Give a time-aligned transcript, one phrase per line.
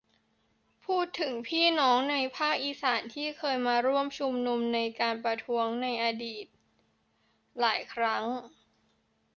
[0.85, 6.45] พูดถึงพี่น้องในภาคอีสาน ที่เคยมาร่วมชุมนุมในการประท้วงในอดีต
[7.59, 8.23] หลายครั้ง